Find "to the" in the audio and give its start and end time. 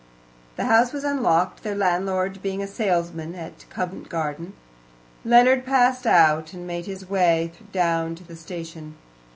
8.15-8.35